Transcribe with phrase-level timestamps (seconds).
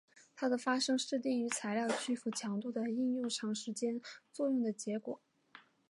[0.35, 4.01] 它的发生是低于材料屈服强度的应力长时间
[4.33, 5.21] 作用的结果。